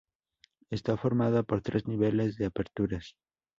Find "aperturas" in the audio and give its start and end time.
2.47-3.05